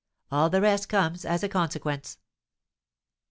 [0.31, 2.17] All the rest comes as a consequence.